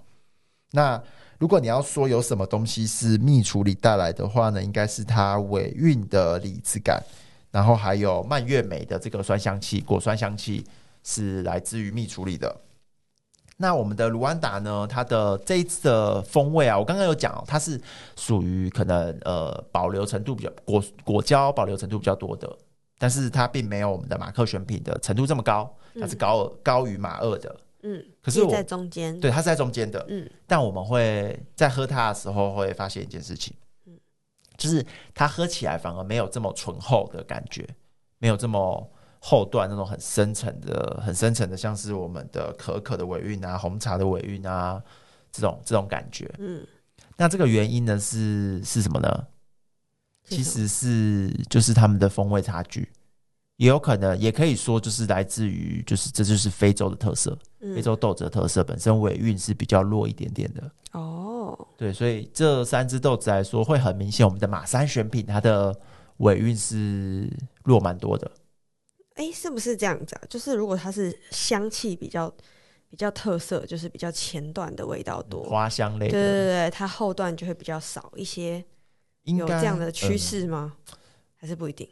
[0.71, 1.03] 那
[1.39, 7.03] 如果你要说有什么东西是蜜处理带来的话呢，应该是它尾韵的李子感，
[7.51, 10.65] 然后还有蔓越莓的这个酸香气、果酸香气
[11.07, 12.63] 是来自于蜜处理的。
[13.59, 14.87] 那我们的卢安达呢？
[14.87, 17.81] 它的这一次的风味啊，我刚刚有讲，哦它是
[18.17, 22.59] 属于可能呃保留程度比较果果胶保留程度比较多的，
[22.99, 33.99] 但是它并没有我们的马克选品的程度这么高，它是高、嗯、高于马二的，嗯，可是我在中间，对，它是在中间的，嗯，但我们会在喝它的时候会发现一件事情，嗯，
[34.59, 37.67] 就是它喝起来反而没有这么醇厚的感觉，
[38.19, 38.91] 没有这么。
[39.29, 44.81] 后段那种很深层的、很深层的，像是我们的可可的尾韵啊、红茶的尾韵啊，
[45.33, 46.33] 这种这种感觉。
[46.39, 46.65] 嗯，
[47.17, 49.27] 那这个原因呢是是什么呢？
[50.29, 52.89] 其实是就是他们的风味差距，
[53.57, 60.71] 也有可能也可以说就是来自于就是这就是非洲的特色，嗯、非洲豆子的特色本身尾韵是比较弱一点点的。
[60.93, 65.77] 哦，对，所以这三只豆子来说会很明显，我们的马三选品它的
[66.19, 67.29] 尾韵是
[67.65, 68.31] 弱蛮多的。
[69.17, 70.23] 哎，是不是这样子啊？
[70.31, 72.33] 就是如果它是香气比较
[72.89, 78.65] 比较特色，就是比较前段的味道多，花香类的，对对对，它后段就会比较少一些。
[79.25, 80.77] 有这样的趋势吗？
[80.93, 80.97] 嗯，
[81.35, 81.89] 还是不一定？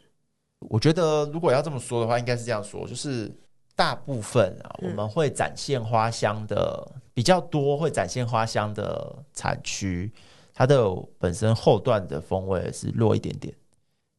[0.71, 3.29] 我觉得如果要这么说的话，应该是这样说，就是
[3.75, 10.13] 大部分啊，我们会展现花香的，嗯，比较多，会展现花香的产区，
[10.53, 13.53] 它的本身后段的风味是弱一点点。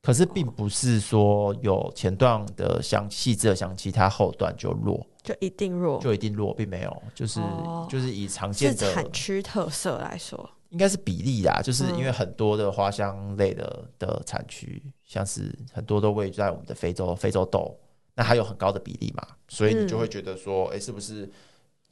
[0.05, 17.75] 可是并不是说有前段的香细致的香气，它后段就弱，就一定弱，就一定弱，并没有，就是、哦、就是以常见的产区特色来说，应该是比例啦，就是因为很多的花香类的的产区，像是很多都位在我们的非洲非洲豆，
[18.13, 20.79] 那还有很高的比例嘛，所以你就会觉得说，哎、嗯。
[20.79, 21.27] 欸，是不是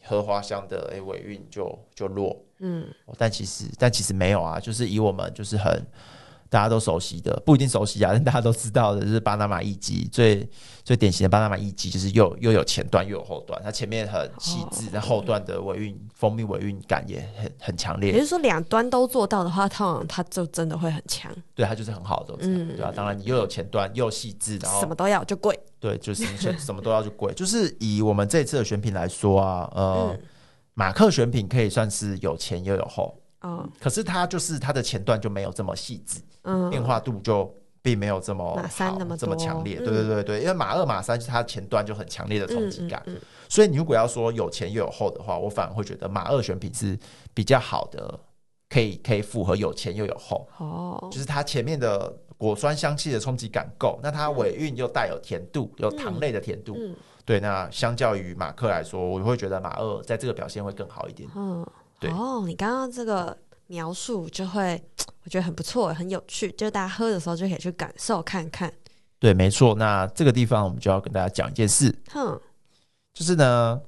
[0.03, 2.39] 荷花香的哎尾韵就就弱？
[2.59, 2.85] 嗯，
[3.17, 5.83] 但其实但其实没有啊，就是以我们就是很。
[6.53, 10.47] 大家都熟悉的，不一定熟悉啊，但 大家都知道的，就是巴拿马一级最
[10.83, 18.11] 最典型的巴拿马一级，就是又又有前段又有后段，它前面很细致，但、哦、后段的尾韵蜂蜜尾韵感也很很强烈。
[18.11, 21.31] 也就是说，两端都做到的话，通常它就真的会很强。
[21.55, 22.93] 对，它就是很好的，嗯，对啊。
[22.95, 25.59] 当然，你又有前段又细致，然后什么都要就贵。
[25.79, 26.23] 对，就是
[26.59, 27.33] 什么都要就贵。
[27.35, 30.19] 就是以我们这次的选品来说啊，呃，嗯、
[30.75, 33.17] 马克选品可以算是有前又有后。
[33.43, 43.03] 嗯，可是它就是它的前段就没有这么细致，嗯，变化度就并没有这么马三那么这么强烈，对对对对，因为马二马三是它前段就很强烈的冲击感，
[43.49, 46.97] 所以你如果要说有前又有后的话，我反而会觉得马二选品是
[47.33, 48.17] 比较好的，
[48.69, 56.77] 可以可以符合有前又有后，哦，就是它前面的果酸香气的冲击感够，那它尾韵又带有甜度，有糖类的甜度，
[57.25, 61.67] 对，那相较于马克来说，我会觉得马二在这个表现会更好一点，嗯。
[62.11, 63.37] 哦，你刚刚这个
[63.67, 64.81] 描述就会，
[65.23, 68.71] 我觉得很不错，很有趣，就大家喝的时候就可以去感受看看。
[69.19, 69.75] 对，没错。
[69.75, 72.39] 那这个地方我们就要跟大家讲一件事，哼，
[73.13, 73.81] 就是呢，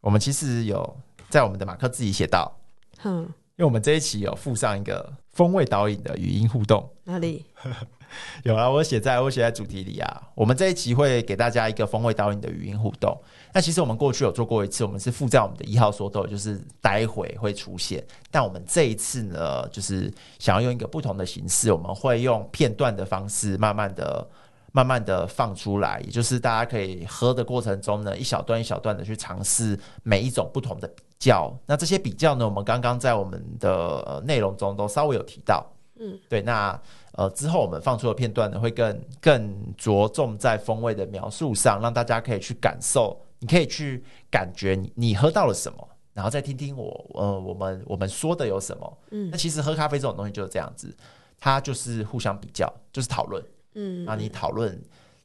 [0.00, 0.96] 我们其实有
[1.28, 2.52] 在我们的马克自己写到，
[2.98, 7.46] 哼，因为我们这一期有附上一个风味导引的语音互动，哪里？
[8.44, 10.22] 有啊，我写在我写在主题里啊。
[10.34, 13.18] 我们这一期会给大家一个风味导引的语音互动。
[13.52, 18.02] 那其实我们过去有做过一次，我们是附在我们的一号说豆，就是待会会出现。
[18.30, 24.26] 但我们这一次呢，就是想要用一个不同的形式，我们会用片段的方式，慢慢的、
[24.72, 26.00] 慢慢的放出来。
[26.04, 31.54] 也就是大家可以喝的过程中呢，一小段一小段的去尝试每一种不同的比较。
[31.66, 35.66] 那这些比较呢，我们刚刚在我们的内容中都稍微有提到。
[36.00, 36.80] 嗯，对，那
[37.12, 44.00] 呃之后我们放出的片段呢，会更更着重在风味的描述上，让大家可以去感受，你可以去
[44.30, 48.98] 感觉你你喝到了什么，然后再听听我呃我们我们说的有什么。
[49.10, 50.96] 嗯，那其实喝咖啡这种东西就是这样子，
[51.36, 53.44] 它就是互相比较，就是讨论。
[53.74, 54.80] 嗯，那你讨论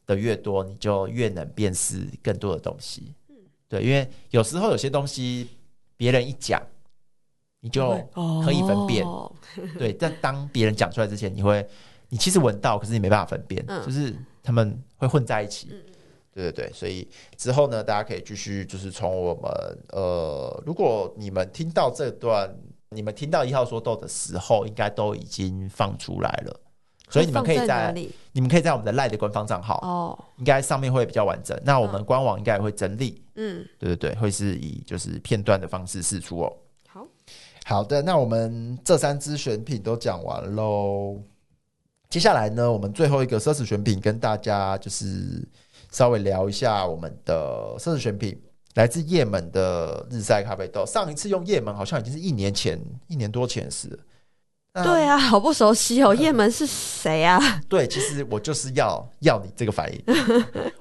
[0.07, 3.13] 的越多，你就越能辨识更多的东西。
[3.29, 3.35] 嗯，
[3.69, 5.47] 对，因为有时候有些东西
[5.95, 6.59] 别人一讲，
[7.59, 7.91] 你就
[8.43, 9.05] 可以分辨。
[9.05, 9.31] 哦、
[9.77, 11.63] 对，但当别人讲出来之前，你会，
[12.09, 15.67] 你其实闻到，可是你没办法分辨，嗯、就是他们会混在一起。
[15.71, 15.77] 嗯、
[16.37, 19.51] 对对对，所以之后呢，大家可以继续，就是从我们
[19.89, 22.55] 呃，如果你们听到这段，
[22.89, 26.59] 你们听到一号说豆的时候，应该都已经放出来了。
[27.09, 27.93] 所以你们可以在，在
[28.33, 31.57] 你们可以在我们的 LINE 的官方账号哦，应该上面会比较完整。
[31.63, 36.53] 那我们官网应该也会整理，嗯，对对对，会是以就是片段的方式释出哦。
[36.87, 37.07] 好
[37.65, 41.19] 好的，那我们这三支选品都讲完喽。
[42.09, 45.47] 接下来呢，我们最后一个奢侈选品跟大家就是
[45.97, 48.39] 稍微聊一下我们的奢侈选品，
[48.75, 50.85] 来自也门的日晒咖啡豆。
[50.85, 53.99] 上一次用也门好像已经是一年前，一年多前的事。
[54.75, 56.13] 对啊， 好不熟悉哦。
[56.13, 57.39] 叶门是谁啊？
[57.67, 59.99] 对，其实我就是要要你这个反应。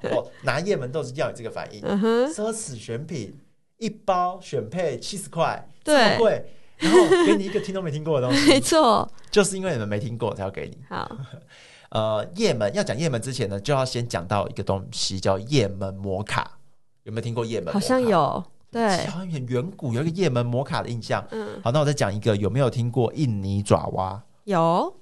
[0.03, 1.81] 我拿也门豆是要你这个反应。
[1.81, 3.35] 奢侈选品
[3.77, 6.45] 一包选配七十块，这么贵，
[6.77, 8.45] 然后给你一个听都没听过的东西。
[8.53, 10.77] 没错，就是因为你们没听过才要给你。
[10.87, 11.17] 好，
[11.89, 16.51] 呃，叶门要讲叶门之前呢，就要先讲到一个东西，叫叶门摩卡。
[17.03, 17.73] 有没有听过叶门？
[17.73, 18.43] 好像有。
[18.69, 21.25] 对，好像很远古，有一个叶门摩卡的印象。
[21.31, 24.21] 嗯，好，那我再讲一个，有没有听过印尼爪哇？
[24.43, 24.93] 有。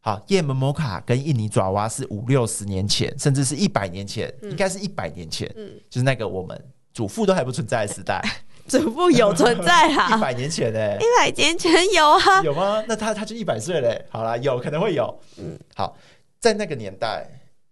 [0.00, 5.48] 好，叶门摩卡跟印尼爪哇是五六十年前，甚至是一百年前，嗯、应该是一百年前。
[5.56, 6.60] 嗯，就是那个我们
[6.92, 8.20] 祖父都还不存在的时代。
[8.66, 10.10] 祖父有存在啊？
[10.18, 10.96] 一百年前呢？
[10.96, 12.42] 一百年前有啊？
[12.42, 12.82] 有吗？
[12.88, 14.04] 那他他就一百岁嘞。
[14.10, 15.16] 好啦，有可能会有。
[15.38, 15.96] 嗯，好，
[16.42, 17.24] 在那个年代，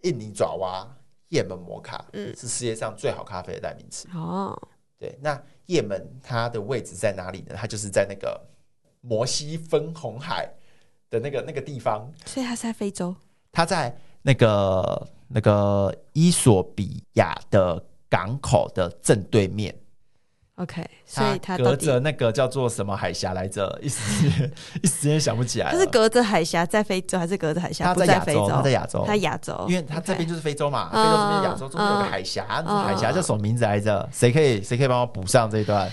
[0.02, 0.88] 印尼爪哇、
[1.28, 4.06] 也门摩卡，嗯，是世界上最好咖啡的代名词。
[4.14, 4.56] 哦。
[4.96, 7.56] 对，那也门它的位置在哪里呢？
[7.56, 8.40] 它就是在那个
[9.00, 10.48] 摩西分红海
[11.10, 13.12] 的那个那个地方，所以它是在非洲。
[13.50, 19.74] 它在那个那个伊索比亚的港口的正对面。
[20.60, 23.66] OK，所以他隔着那个叫做什么海峡来着？
[23.80, 25.70] 一时一时间想不起来。
[25.72, 27.86] 它是隔着海峡在非洲，还是隔着海峡？
[27.86, 32.44] 它在亚洲，它在亚洲，它亚洲，因为它这边就是非洲嘛，非洲这边亚洲中间有个海峡，
[32.84, 34.06] 海峡叫什么名字来着？
[34.12, 35.90] 谁可以谁可以帮我补上这一段？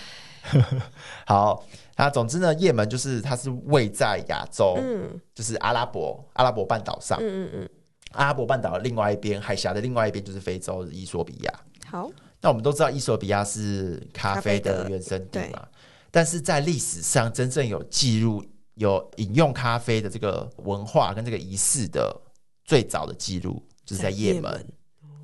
[1.26, 1.64] 好，
[1.96, 7.70] 那总之呢，也门就是它是位在亚洲，嗯就是阿拉伯阿拉伯半岛上，嗯嗯嗯，
[8.12, 11.54] 阿拉伯半岛的另外一边，海峡的另外一边就是非洲的伊索比亚。
[11.90, 12.10] 好。
[12.42, 15.68] 那我们都知道，伊索比亚是咖啡的原生地嘛，
[16.12, 18.44] 但是在历史上真正有记录、
[18.76, 22.16] 有饮用咖啡的这个文化跟这个仪式的
[22.64, 24.66] 最早的记录，就是在叶门。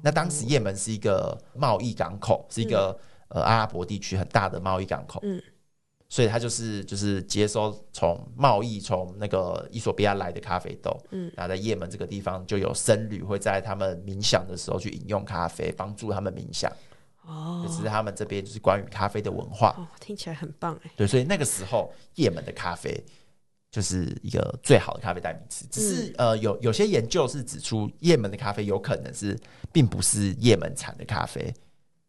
[0.01, 2.97] 那当时叶门是一个贸易港口，是一个
[3.29, 5.19] 呃阿拉伯地区很大的贸易港口。
[5.23, 5.41] 嗯，
[6.09, 10.91] 所以它就是就是接收从贸易从那个伊索比亚来的咖啡豆。
[11.11, 16.69] 嗯，然后在叶门这个地方就有僧侣会在他们冥想的时候去饮用咖啡，帮助他们冥想。
[17.25, 20.91] 哦，就是他们这边就是关于咖啡的文化，哦，听起来很棒哎。
[20.95, 23.03] 对，所以那个时候也门的咖啡
[23.71, 25.65] 就是一个最好的咖啡代名词。
[25.71, 29.39] 只是、嗯、呃，有有些研究是指出也门的咖啡有可能是
[29.71, 31.53] 并不是也门产的咖啡，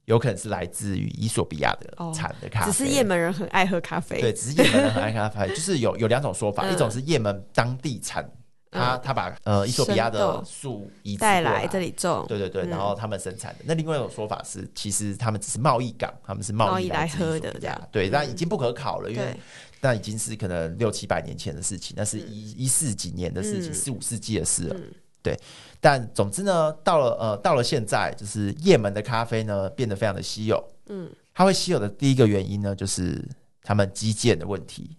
[0.06, 2.72] 有可能是来自于伊索比亚的产的咖啡。
[2.72, 8.28] 只是也门人很爱喝咖啡，对，只是也门人很爱咖啡，就是有有两种说法，嗯、一种是也门当地产。
[8.74, 13.60] 他他把呃伊索比亚的树移带来这里种，对对对，然后他们生产的。
[13.64, 17.88] 那另外一种说法是，其实他们只是贸易港，他们是贸易来喝的这样。
[17.92, 19.36] 对，那已经不可考了，因为
[19.80, 24.76] 那已经是可能六七百年前的事情，那是一一四几年的事情，四五世纪的事了。
[25.22, 25.38] 对，
[25.80, 30.62] 但总之呢，到了呃到了现在，就是也门的咖啡呢变得非常的稀有。
[30.88, 33.24] 嗯，它会稀有的第一个原因呢，就是
[33.62, 34.90] 他们基建的问题。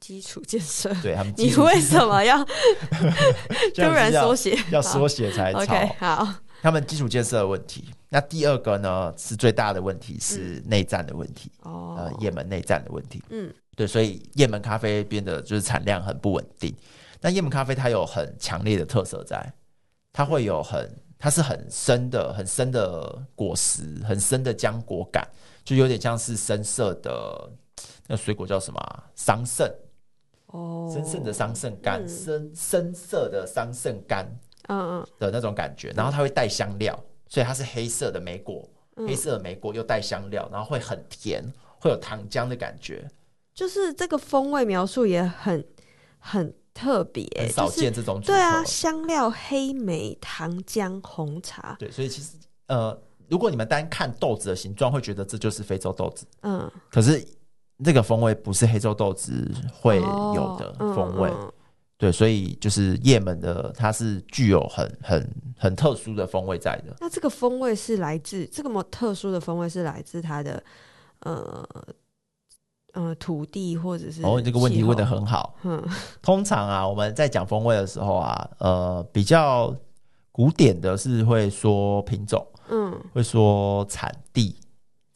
[0.00, 2.42] 基础建设，对他们，你为什么要
[3.76, 4.58] 突然缩写？
[4.70, 5.60] 要缩写才好。
[5.60, 7.84] Okay, 好，他们基础建设的问题。
[8.08, 11.52] 那第二个呢，是最大的问题是内战的问题。
[11.62, 13.22] 哦、嗯，呃，也门内战的问题。
[13.28, 16.74] 嗯，对，所以也门咖啡变得就是产量很不稳定。
[17.20, 19.52] 那也门咖啡它有很强烈的特色在，
[20.12, 25.28] 它会有很，它是很深的、很深的果实，很深的浆果感，
[25.62, 27.50] 就有点像是深色的
[28.08, 29.04] 那水果叫什么？
[29.14, 29.70] 桑葚。
[30.52, 34.26] 哦，深色的桑葚干，深深色的桑葚干，
[34.68, 35.06] 嗯嗯。
[35.18, 36.98] 的那种感觉，然后它会带香料，
[37.28, 41.44] 所以它是黑色的莓果，黑色的莓果又带香料，然后会很甜，
[41.78, 43.08] 会有糖浆的感觉，
[43.54, 45.64] 就是这个风味描述也很
[46.18, 48.20] 很特别，很少见这种。
[48.20, 52.36] 对啊，香料、黑莓、糖浆、红茶，对，所以其实
[52.66, 57.24] 呃，如果你们单看豆子的形状，会觉得这就是非洲豆子，嗯，可是。
[57.84, 61.32] 这个风味不是黑豆豆子会有的风味，
[61.96, 66.94] 对，所以就是叶门的，它是具有很很很特殊的风味在的。
[67.00, 70.62] 那这个风味是来自这个么特殊的风味是来自它的
[71.20, 71.68] 呃
[72.92, 74.22] 呃土地或者是？
[74.22, 75.54] 哦，你这个问题问的很好。
[75.62, 75.82] 嗯，
[76.20, 79.74] 通常啊，我们在讲风味的时候啊，呃，比较
[80.32, 84.56] 古典的是会说品种，嗯，会说产地。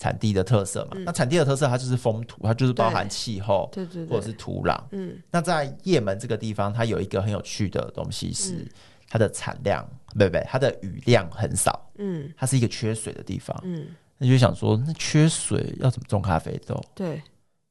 [0.04, 4.78] 产地的特色嘛，嗯、那产地的特色它就是风土，它就是包含气候，对对对，或者是土壤。
[4.90, 8.70] 嗯，那在叶门这个地方，它有一个很有趣的东西是
[9.08, 11.90] 它的产量，不不、嗯，它的雨量很少。
[11.96, 13.58] 嗯，它是一个缺水的地方。
[13.64, 13.86] 嗯，
[14.18, 16.78] 那就想说，那缺水要怎么种咖啡豆？
[16.94, 17.22] 对，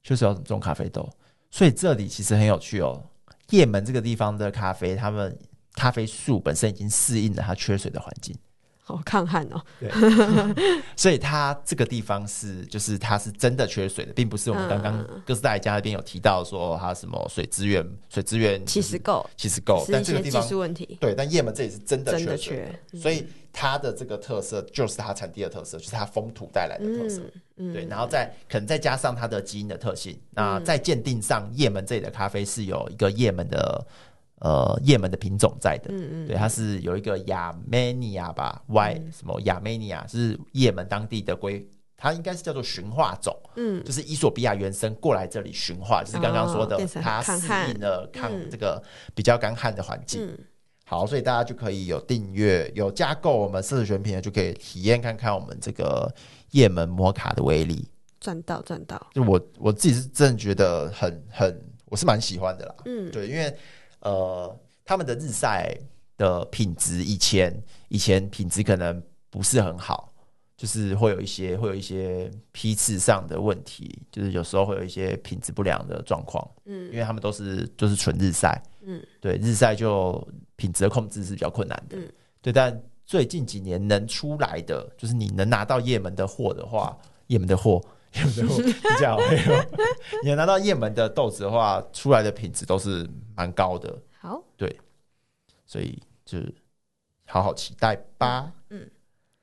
[0.02, 1.08] 缺水要怎么种咖啡豆？
[1.52, 3.00] 所以这里其实很有趣哦。
[3.52, 5.38] 叶门这个地方的咖啡，他们
[5.76, 8.36] 咖啡树本身已经适应了它缺水的环境。
[8.86, 9.90] 好抗旱哦，对，
[10.98, 27.22] 所以它这个地方是，就是它是真的缺水的，并不是我们刚刚哥斯达黎加那边有提到说它什么水资源，水资源其实够，其实够，但这个地方技术问题，对，但也门这里是真的缺水的，缺嗯、所以它的这个特色就是它产地的特色，就是它风土带来的特色，
[27.56, 33.86] 嗯嗯、对，然后再可能再加上它的基因的特性，嗯、那在鉴定上，叶门这里的咖啡是有一个也门的。
[34.44, 41.66] 呃，也门的品种在的，嗯嗯，对，它是有一个亚美尼亚吧，Y、嗯、什么亚美尼亚是也门当地的归，
[41.96, 48.84] 它应该是叫做驯化种，嗯，就是伊索比亚原生过来这里驯化，就是刚刚说的，它适应了抗这个
[49.16, 50.28] 比较干旱的环境。
[50.28, 50.38] 嗯、
[50.84, 56.14] 好，所以大家就可以有订阅、有加购我们社群选品的，就可以体验看看我们这个
[56.52, 57.88] 叶门摩卡的威力。
[58.20, 59.08] 赚到赚到！
[59.14, 62.76] 就我我自己是真的觉得很很，我是蛮喜欢的啦。
[62.84, 63.56] 嗯，对，因为。
[64.04, 65.76] 呃，他们的日晒
[66.18, 67.54] 的品质以前
[67.88, 70.14] 以前品质可能不是很好，
[70.56, 76.48] 就是会有一些会有一些批次上的问题，就是有时候会有一些品质不良的状况。
[76.66, 78.62] 嗯，因为他们都是就是纯日晒。
[78.82, 80.26] 嗯，对，日晒就
[80.56, 81.98] 品质的控制是比较困难的。
[81.98, 86.98] 嗯，对，但最近几年能出来的，就是你能拿到叶门的货的话，
[87.28, 87.82] 叶门的货。
[88.22, 89.22] 有时候比较好，
[90.24, 94.02] 你拿到叶门的豆子的话，出来的品质都是蛮高的。
[94.20, 94.80] 好，对，
[95.66, 96.40] 所以就
[97.26, 98.52] 好好期待吧。
[98.70, 98.90] 嗯，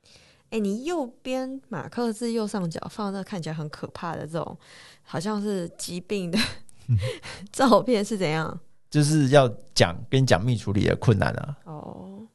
[0.05, 4.57] 哎、欸，你右边马克字右上角放那看起来很可怕的这种，
[5.03, 6.39] 好像是疾病的
[7.51, 8.59] 照片是怎样？
[8.89, 11.57] 就是要讲跟你讲蜜处理的困难啊。
[11.65, 12.27] 哦。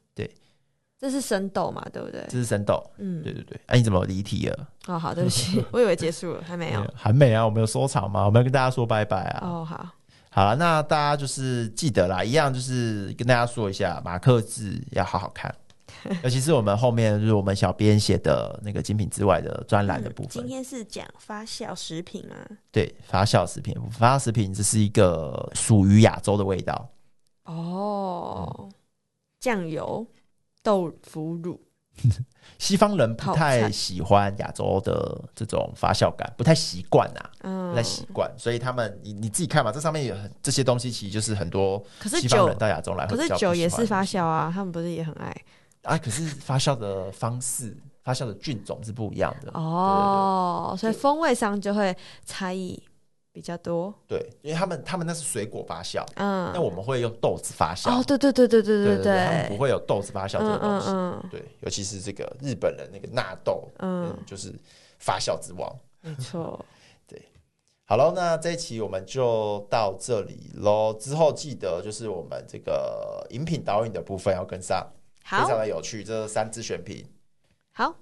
[1.07, 2.21] 这是生豆嘛，对不对？
[2.29, 3.57] 这是生豆，嗯，对对对。
[3.67, 4.69] 哎、啊，你怎么离题了？
[4.89, 7.45] 哦，好，对不起， 我以为结束了，还没有， 还没啊。
[7.45, 8.25] 我们有收场吗？
[8.25, 9.47] 我们要跟大家说拜拜啊。
[9.47, 9.89] 哦，好，
[10.31, 15.55] 好了，那大家就是记得啦，一样就是跟大家说一下，马克字要好好看，
[16.25, 20.31] 尤其是我们后面就是我们小编写的那个精品之外的专栏的部分。
[20.33, 22.35] 今天是讲发酵食品啊，
[22.73, 26.89] 对，发酵食品，发酵食品这是一个属于亚洲的味道。
[27.45, 28.73] 哦，嗯、
[29.39, 30.05] 酱油。
[30.67, 31.61] 豆腐乳，
[32.59, 45.33] 西方人不太喜欢亚洲的这种发酵感，不太习惯啊，嗯、不太习惯，所以他们你你自己看嘛，这上面有很这些东西，其实就是很多西方人到亚洲来，可是酒也是发酵啊，他们不是也很爱？
[45.83, 45.97] 啊？
[45.97, 49.53] 可是发酵的方式、发酵的菌种是不一样的。
[49.53, 52.83] 哦，所以风味上就会差异。
[53.37, 64.51] 比较多，对，因为他们他们那是水果发酵，嗯，那我们会用豆子发酵，哦，对对对对对对对，他们不会有豆子发酵这个东西，对，尤其是这个日本人那个纳豆，嗯，就是
[64.99, 65.71] 发酵之王，
[66.01, 66.65] 没错，
[67.07, 67.23] 对，
[67.85, 74.83] 好喽，那这一期我们就到这里喽，之后记得就是我们这个饮品导引的部分要跟上，
[75.23, 77.05] 非常的有趣，这三支选品，
[77.75, 77.95] 好，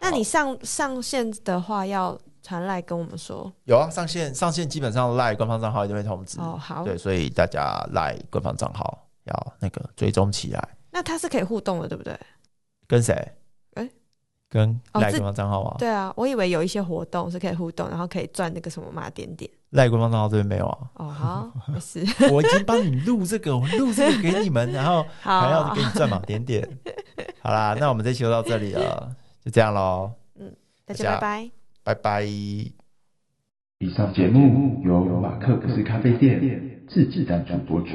[0.00, 2.20] 那你上上线的话要。
[2.46, 6.56] 传赖跟我们说，有啊，上线上线基本上赖官方账号一定会通知哦。
[6.56, 10.68] 好，对，所以大家赖官方账号要那个追踪起来。
[10.92, 12.16] 那它是可以互动的，对不对？
[12.86, 13.12] 跟谁？
[13.74, 13.90] 哎、欸，
[14.48, 15.76] 跟赖官方账号啊、哦？
[15.76, 19.50] 对啊，我以为有一些活动是可以互动，然后可以赚那个什么马点点。
[19.70, 20.78] 赖官方账号这边没有啊？
[20.94, 22.06] 哦，好，没事。
[22.30, 26.64] 我已经帮你录这个，我录这个给你们，然后 还要给你赚马点点。
[27.42, 29.12] 好啦，那我们这期就到这里了，
[29.44, 30.12] 就这样喽。
[30.36, 31.65] 嗯，大家拜拜。
[31.86, 32.24] 拜拜。
[32.24, 32.74] 以
[33.96, 36.40] 上节目由马克不是咖啡店
[36.88, 37.86] 自制赞助播出。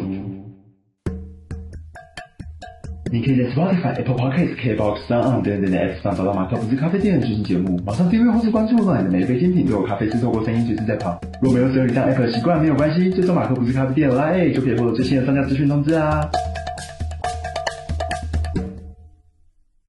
[3.11, 7.77] 你可以在 Spotify、Apple Podcasts、KBox、SoundOn 等等的 App 上找到马克不是咖啡店的最新节目。
[7.85, 11.19] 马上订阅或是关注，让你的每一杯精品都有咖啡师透过声音随时在旁。
[11.41, 16.21] 若没有使用以上 App 习惯没有关系，追踪马克不是咖啡店的 LINE 就可以获得最新的商家资讯通知啊。